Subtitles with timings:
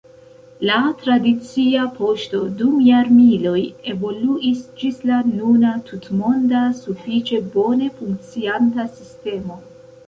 [0.67, 3.59] La tradicia poŝto dum jarmiloj
[3.93, 9.63] evoluis ĝis la nuna tutmonda, sufiĉe bone funkcianta sistemo.